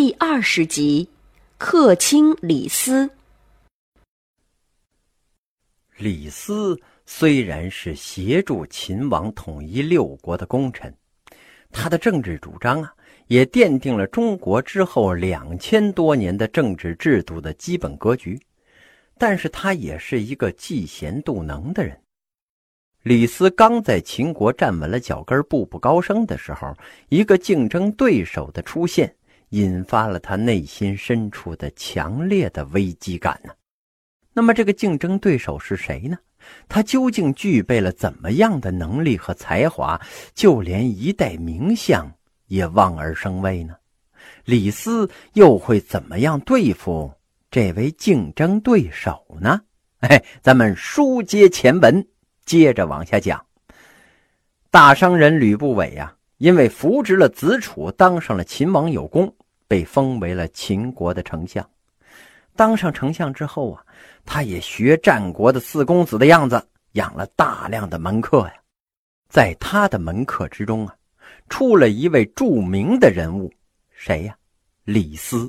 [0.00, 1.08] 第二十集，
[1.58, 3.10] 客卿李斯。
[5.96, 10.94] 李斯虽然是协助秦王统一六国的功臣，
[11.72, 12.94] 他的政治主张啊，
[13.26, 18.40] 也奠定了中国之后两千多年的政治制度的基本格局。
[19.18, 22.00] 但是他也是一个嫉贤妒能的人。
[23.02, 26.72] 李斯刚在秦国站稳了脚跟，步步高升的时候，
[27.08, 29.12] 一个竞争对手的出现。
[29.50, 33.52] 引发了他内心深处的强烈的危机感呢。
[34.32, 36.16] 那么，这个竞争对手是谁呢？
[36.68, 40.00] 他究竟具备了怎么样的能力和才华，
[40.34, 42.10] 就连一代名相
[42.46, 43.74] 也望而生畏呢？
[44.44, 47.12] 李斯又会怎么样对付
[47.50, 49.60] 这位竞争对手呢？
[49.98, 52.06] 哎，咱们书接前文，
[52.44, 53.44] 接着往下讲。
[54.70, 59.34] 大商人吕不韦呀，因为扶植了子楚，当上了秦王有功。
[59.68, 61.64] 被封为了秦国的丞相，
[62.56, 63.84] 当上丞相之后啊，
[64.24, 68.54] 他也学战国的四公子的样子，养了大量的门客呀。
[69.28, 70.96] 在他的门客之中啊，
[71.50, 73.52] 出了一位著名的人物，
[73.90, 74.34] 谁呀？
[74.84, 75.46] 李斯。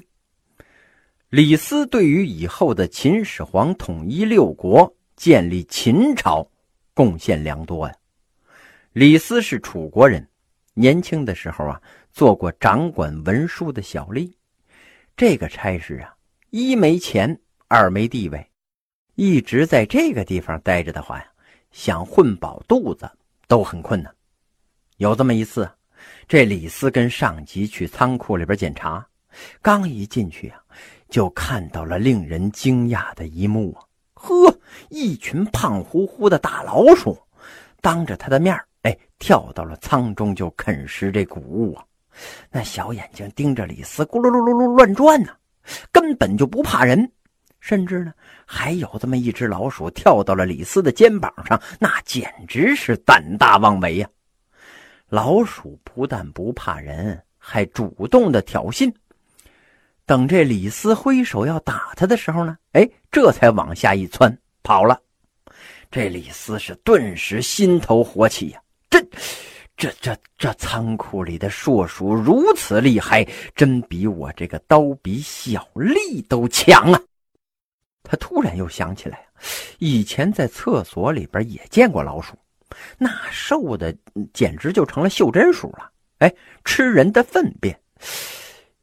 [1.30, 6.46] 李斯对于以后的秦始皇统一六国、建立秦朝
[6.94, 7.96] 贡献良多呀。
[8.92, 10.28] 李斯是楚国人，
[10.74, 11.82] 年轻的时候啊。
[12.12, 14.32] 做过掌管文书的小吏，
[15.16, 16.16] 这个差事啊，
[16.50, 18.46] 一没钱，二没地位，
[19.16, 21.26] 一直在这个地方待着的话呀，
[21.72, 23.10] 想混饱肚子
[23.48, 24.14] 都很困难。
[24.98, 25.70] 有这么一次，
[26.28, 29.08] 这李斯跟上级去仓库里边检查，
[29.62, 30.62] 刚一进去啊，
[31.10, 33.86] 就看到了令人惊讶的一幕啊！
[34.14, 37.18] 呵，一群胖乎乎的大老鼠，
[37.80, 41.86] 当着他的面哎，跳到了仓中就啃食这谷物啊！
[42.52, 45.30] 那小眼睛盯着李斯，咕噜噜噜噜乱转呢，
[45.92, 47.12] 根本就不怕人。
[47.60, 48.14] 甚至呢，
[48.46, 54.08] 还有这么一只老鼠跳到了李斯的肩膀上，那简直是胆大妄为呀！
[55.10, 58.90] 老鼠不但不怕人，还主动的挑衅。
[60.06, 64.98] 等这李斯挥手要打他的时候呢，哎，这才往下一窜跑了。
[65.92, 69.06] 这李斯是顿时心头火起呀，这。
[69.80, 73.26] 这这这仓库里的硕鼠如此厉害，
[73.56, 77.02] 真比我这个刀笔小吏都强啊！
[78.04, 79.26] 他突然又想起来，
[79.78, 82.38] 以前在厕所里边也见过老鼠，
[82.98, 83.96] 那瘦的
[84.34, 85.90] 简直就成了袖珍鼠了。
[86.18, 86.36] 哎，
[86.66, 87.80] 吃人的粪便，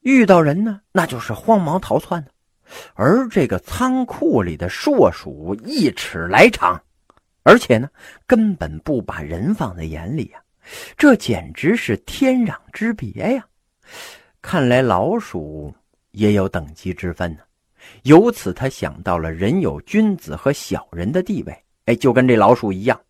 [0.01, 2.29] 遇到人呢，那就是慌忙逃窜呢。
[2.95, 6.83] 而这个仓库里的硕鼠一尺来长，
[7.43, 7.87] 而且呢，
[8.27, 10.41] 根本不把人放在眼里呀。
[10.97, 13.47] 这简直是天壤之别呀！
[14.43, 15.75] 看来老鼠
[16.11, 17.41] 也有等级之分呢。
[18.03, 21.57] 由此，他想到了人有君子和小人的地位。
[21.85, 23.01] 哎，就跟这老鼠一样，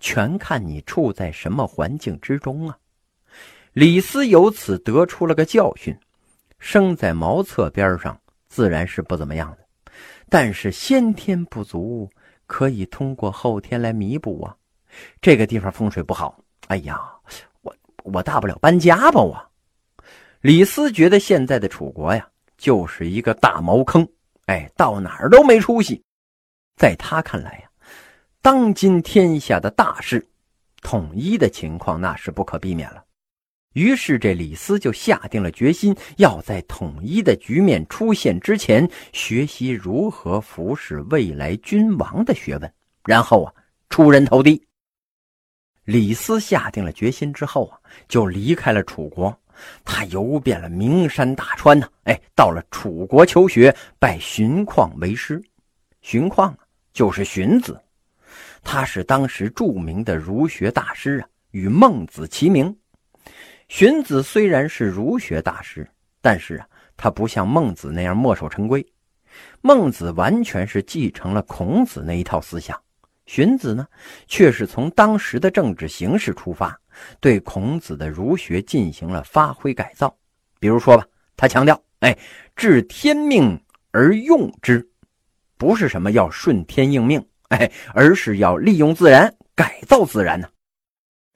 [0.00, 2.78] 全看你处在什么环境之中啊！
[3.74, 5.94] 李斯由此得出了个教训：
[6.58, 8.18] 生在茅厕边上，
[8.48, 9.92] 自然是不怎么样的；
[10.30, 12.08] 但是先天不足，
[12.46, 14.56] 可以通过后天来弥补啊。
[15.20, 16.38] 这个地方风水不好。
[16.68, 17.00] 哎呀，
[17.60, 17.74] 我
[18.04, 19.20] 我大不了搬家吧！
[19.20, 19.50] 我
[20.40, 24.08] 李斯觉得现在的楚国呀，就是一个大茅坑，
[24.46, 26.02] 哎，到哪儿都没出息。
[26.76, 27.68] 在他看来呀，
[28.40, 30.26] 当今天下的大事，
[30.80, 33.04] 统一的情况那是不可避免了。
[33.74, 42.72] 于是这李斯就下定了决心，要在统一的局面出现之前，学习如何服侍未来君王的学问，
[43.04, 43.54] 然后啊，
[43.90, 44.66] 出人头地。
[45.84, 47.78] 李斯下定了决心之后啊，
[48.08, 49.36] 就离开了楚国。
[49.84, 55.42] 他游遍了名山大川呢，哎，到了楚国求学，拜荀况为师。
[56.00, 56.56] 荀况
[56.92, 57.80] 就是荀子，
[58.62, 62.74] 他是当时著名的儒学大师啊，与孟子齐名。
[63.68, 65.88] 荀子虽然是儒学大师，
[66.20, 66.66] 但是啊，
[66.96, 68.84] 他不像孟子那样墨守成规。
[69.60, 72.78] 孟子完全是继承了孔子那一套思想。
[73.32, 73.88] 荀子呢，
[74.26, 76.78] 却是从当时的政治形势出发，
[77.18, 80.14] 对孔子的儒学进行了发挥改造。
[80.60, 82.14] 比如说吧，他强调：“哎，
[82.54, 83.58] 治天命
[83.90, 84.86] 而用之，
[85.56, 90.46] 不是什么要顺天应命，哎，而是要利用自然，改造自然呢。”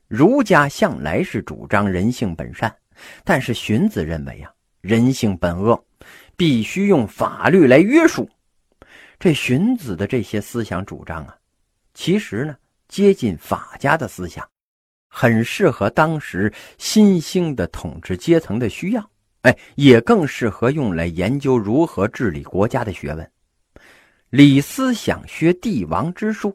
[0.07, 2.71] 儒家向来是主张人性本善，
[3.25, 4.53] 但是荀子认为啊，
[4.83, 5.83] 人性本恶，
[6.37, 8.29] 必须用法律来约束。
[9.19, 11.35] 这荀子的这些思想主张啊。
[11.97, 12.55] 其实呢，
[12.89, 14.47] 接近法家的思想，
[15.09, 19.11] 很适合当时新兴的统治阶层的需要。
[19.41, 23.33] 哎，也更适合用来研究如何治理国家的学问。
[24.29, 26.55] 李斯想学帝王之术，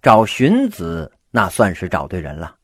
[0.00, 2.56] 找荀子那算是找对人了。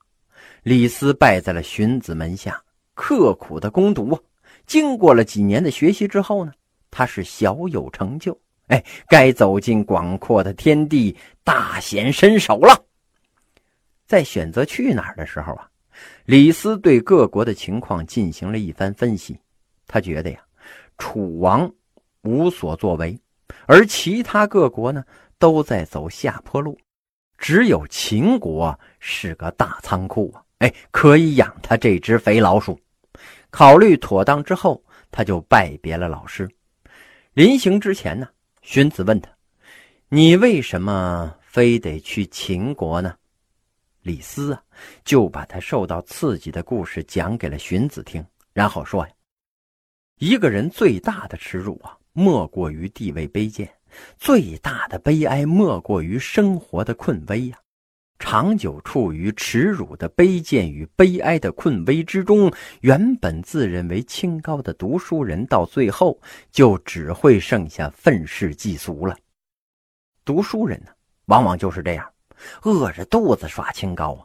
[0.62, 2.58] 李斯拜在了荀子门下，
[2.94, 4.18] 刻苦的攻读。
[4.64, 6.52] 经过了几年的学习之后呢，
[6.90, 8.40] 他是小有成就。
[8.68, 12.84] 哎，该走进广阔的天地，大显身手了。
[14.06, 15.68] 在选择去哪儿的时候啊，
[16.24, 19.38] 李斯对各国的情况进行了一番分析。
[19.86, 20.38] 他觉得呀，
[20.98, 21.70] 楚王
[22.22, 23.18] 无所作为，
[23.66, 25.04] 而其他各国呢
[25.38, 26.78] 都在走下坡路，
[27.36, 30.42] 只有秦国是个大仓库啊！
[30.58, 32.78] 哎，可以养他这只肥老鼠。
[33.50, 36.48] 考虑妥当之后，他就拜别了老师。
[37.34, 38.26] 临行之前呢，
[38.64, 39.30] 荀子问他
[40.08, 43.14] ：“你为什么非得去秦国呢？”
[44.00, 44.62] 李斯啊，
[45.04, 48.24] 就把他受到刺激的故事讲给了荀子听，
[48.54, 49.12] 然后说：“呀，
[50.18, 53.66] 一个人最大的耻辱啊，莫过于地位卑贱；
[54.16, 57.58] 最大的悲哀，莫过于生活的困危呀。”
[58.18, 62.50] 长久处于耻辱的卑贱与悲哀的困危之中，
[62.80, 66.18] 原本自认为清高的读书人，到最后
[66.50, 69.16] 就只会剩下愤世嫉俗了。
[70.24, 70.92] 读书人呢，
[71.26, 72.10] 往往就是这样，
[72.62, 74.22] 饿着肚子耍清高啊。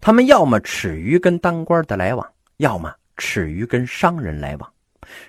[0.00, 2.26] 他们要么耻于跟当官的来往，
[2.58, 4.72] 要么耻于跟商人来往。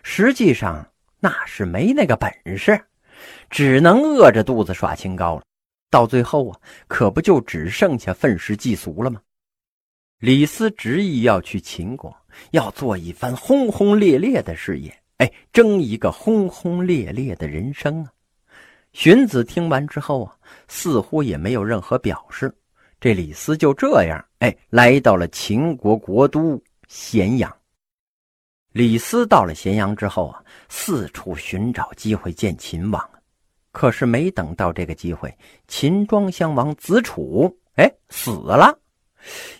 [0.01, 0.85] 实际上
[1.19, 2.79] 那是没那个本事，
[3.49, 5.43] 只能饿着肚子耍清高了。
[5.93, 9.21] 到最后啊，可不就只剩下愤世嫉俗了吗？
[10.17, 12.11] 李斯执意要去秦国，
[12.49, 18.11] 要做一番轰轰烈烈的事业，哎，争一个轰轰烈烈的人生啊！
[18.91, 20.35] 荀子听完之后啊，
[20.67, 22.51] 似乎也没有任何表示。
[22.99, 27.55] 这李斯就这样，哎，来到了秦国国都咸阳。
[28.71, 33.12] 李斯到了咸阳之后啊，四处寻找机会见秦王。
[33.73, 35.35] 可是没等到这个机会，
[35.67, 38.79] 秦庄襄王子楚哎死了。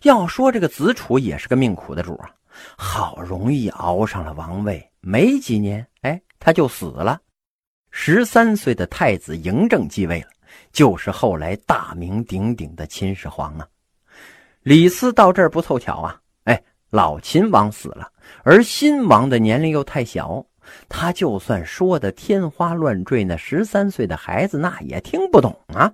[0.04, 2.30] 要说这个子楚也是个命苦的主啊，
[2.78, 7.20] 好容易熬上了王位，没几年哎他就死了。
[7.90, 10.28] 十三岁的太子嬴政继位了，
[10.72, 13.68] 就是后来大名鼎鼎的秦始皇啊。
[14.62, 18.12] 李斯到这儿不凑巧啊，哎老秦王死了，
[18.44, 20.46] 而新王的年龄又太小。
[20.88, 25.92] 他就算说的天花乱坠，那十三岁的孩子那也听不懂啊。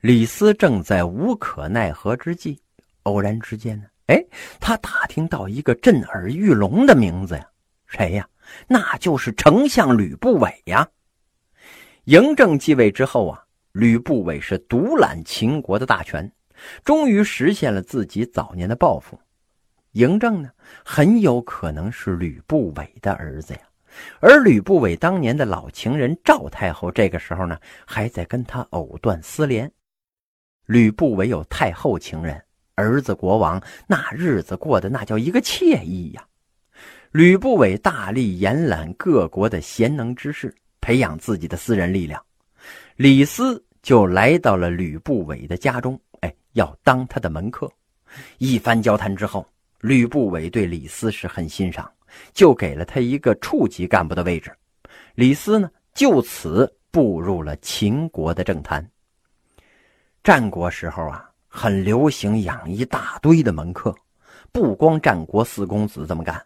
[0.00, 2.60] 李斯正在无可奈何之际，
[3.04, 4.24] 偶然之间呢，哎，
[4.60, 7.46] 他打听到一个震耳欲聋的名字呀，
[7.86, 8.28] 谁呀？
[8.66, 10.88] 那就是丞相吕不韦呀。
[12.06, 16.30] 嬴政继位之后啊，吕不韦是独揽秦国的大权，
[16.84, 19.16] 终于实现了自己早年的抱负。
[19.92, 20.50] 嬴政呢，
[20.84, 23.60] 很有可能是吕不韦的儿子呀。
[24.20, 29.70] 而吕不韦当年的老情人赵太后，这个时候呢，还在跟他藕断丝连。
[30.64, 32.42] 吕不韦有太后情人，
[32.74, 36.26] 儿子国王，那日子过得那叫一个惬意呀。
[37.10, 42.24] 吕不韦大力延揽各国的贤能之士，培养自己的私人力量。
[42.96, 47.70] 李斯就来到了吕不韦的家中，哎，要当他的门客。
[48.38, 49.46] 一番交谈之后。
[49.82, 51.90] 吕不韦对李斯是很欣赏，
[52.32, 54.52] 就给了他一个处级干部的位置。
[55.16, 58.88] 李斯呢，就此步入了秦国的政坛。
[60.22, 63.92] 战国时候啊，很流行养一大堆的门客，
[64.52, 66.40] 不光战国四公子这么干，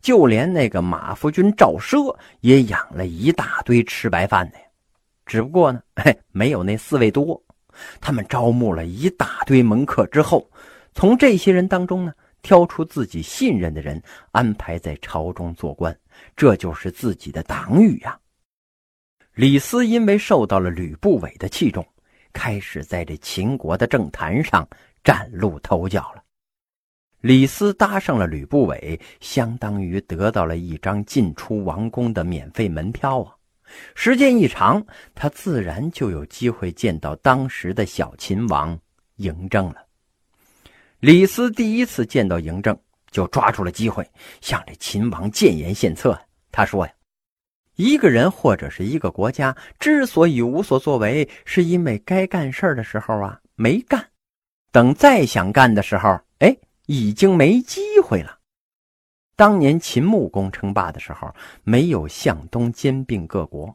[0.00, 4.58] 就连那个马夫君赵奢也养了一大堆吃白饭的。
[5.26, 7.40] 只不过呢，嘿，没有那四位多。
[8.00, 10.50] 他们招募了一大堆门客之后，
[10.92, 12.12] 从这些人当中呢。
[12.42, 15.96] 挑出自己信任的人，安排在朝中做官，
[16.36, 18.18] 这就是自己的党羽呀。
[19.34, 21.86] 李斯因为受到了吕不韦的器重，
[22.32, 24.68] 开始在这秦国的政坛上
[25.02, 26.22] 崭露头角了。
[27.20, 33.36] 李斯搭上了吕不韦，相当于得到了一张进出王宫的免费门票啊。
[33.94, 38.78] 时间一长，他自然就有机会见到当时的小秦王
[39.18, 39.86] 嬴政了。
[41.00, 42.78] 李斯第一次见到嬴政，
[43.10, 44.06] 就抓住了机会，
[44.42, 46.20] 向这秦王建言献策。
[46.52, 46.92] 他说：“呀，
[47.76, 54.10] 一个人或者是一个国家之所以无所作为，是因为该干事的时候啊没干，
[54.70, 56.54] 等再想干的时候，哎，
[56.84, 58.38] 已经没机会了。
[59.36, 63.74] 当年秦穆公称霸的时候，没有向东兼并各国，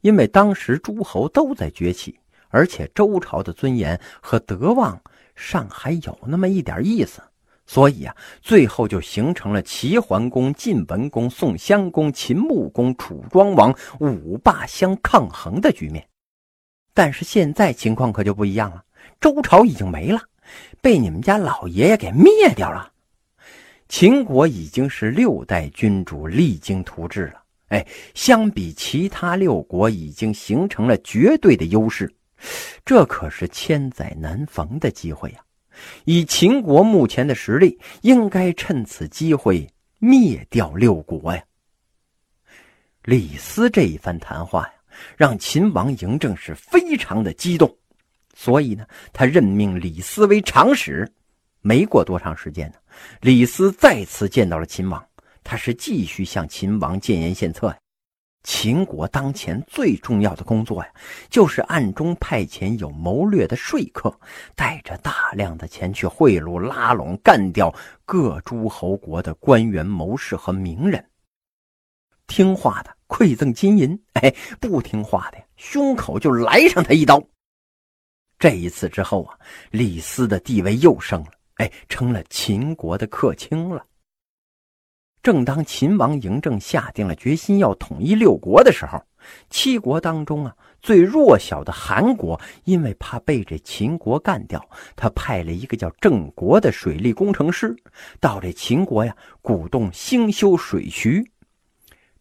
[0.00, 2.16] 因为当时诸侯都在崛起，
[2.50, 4.96] 而且周朝的尊严和德望。”
[5.36, 7.22] 尚还有那么一点意思，
[7.66, 16.04] 所以啊，最后就形成了齐桓公、晋文公、宋襄公、秦穆公、楚庄王五霸相抗衡的局面。
[16.94, 18.82] 但是现在情况可就不一样了，
[19.20, 20.20] 周朝已经没了，
[20.80, 22.90] 被你们家老爷爷给灭掉了。
[23.88, 32.12] 秦国已经是六代君主励精图治了，哎，相比其他六国已经形成了绝对的优势，
[32.84, 35.40] 这可是千载难逢的机会呀！
[36.04, 41.42] 以秦国目前的实力，应该趁此机会灭掉六国呀。
[43.02, 44.72] 李斯这一番谈话呀，
[45.16, 47.76] 让秦王嬴政是非常的激动，
[48.34, 51.10] 所以呢，他任命李斯为长史。
[51.60, 52.76] 没过多长时间呢，
[53.20, 55.04] 李斯再次见到了秦王，
[55.42, 57.76] 他是继续向秦王建言献策呀。
[58.46, 60.88] 秦国当前最重要的工作呀，
[61.28, 64.16] 就是暗中派遣有谋略的说客，
[64.54, 67.74] 带着大量的钱去贿赂、拉拢、干掉
[68.04, 71.04] 各诸侯国的官员、谋士和名人。
[72.28, 77.20] 听话的馈赠金银，哎，不听话的，胸口就来上他一刀。
[78.38, 79.36] 这一次之后啊，
[79.72, 81.32] 李斯的地位又升了。
[81.56, 83.84] 哎，成了秦国的客卿了。
[85.26, 89.02] 正当秦王嬴政下定了决心要统一六国的时候，
[89.50, 94.64] 七国当中啊最弱小的韩国，因为怕被这秦国干掉，
[94.94, 97.74] 他派了一个叫郑国的水利工程师
[98.20, 101.28] 到这秦国呀，鼓动兴修水渠。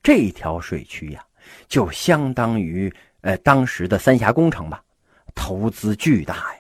[0.02, 1.24] 这条水渠呀，
[1.68, 4.82] 就相当于呃当时的三峡工程吧，
[5.36, 6.60] 投资巨大呀。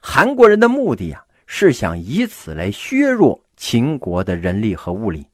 [0.00, 1.22] 韩国人的目的呀。
[1.54, 5.26] 是想以此来削弱秦国的人力和物力。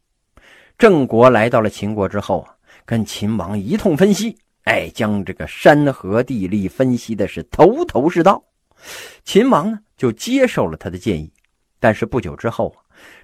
[0.79, 2.55] 郑国来到了秦国之后啊，
[2.85, 8.41] 跟秦王一通分析，哎，将这个山河地利分析的是头头是道。
[9.25, 11.33] 秦王呢就接受了他的建议。
[11.81, 12.79] 但是不久之后啊，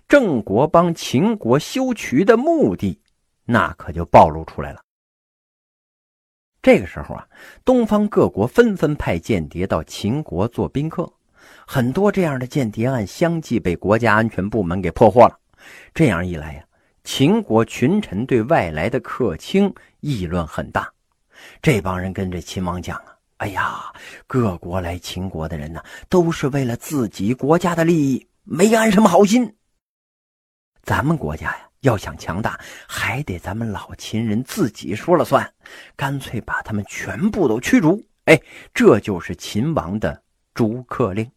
[0.09, 3.01] 郑国帮秦国修渠的目的，
[3.45, 4.81] 那可就暴露出来了。
[6.61, 7.25] 这个时候啊，
[7.65, 11.09] 东方各国纷纷派间谍到秦国做宾客。
[11.67, 15.39] 很多这样的间谍案相继被国家安全部门给破获了。
[15.93, 16.64] 这样一来呀，
[17.05, 20.91] 秦国群臣对外来的客卿议论很大。
[21.61, 23.93] 这帮人跟着秦王讲啊：“哎呀，
[24.27, 29.55] 各国来秦国的人呢，都是为了自己国家的利益，没安什么好心。
[30.83, 32.59] 咱们国家呀，要想强大，
[32.89, 35.53] 还得咱们老秦人自己说了算，
[35.95, 38.03] 干脆把他们全部都驱逐。
[38.25, 38.41] 哎，
[38.73, 40.23] 这就是秦王的
[40.55, 41.31] 逐客令。”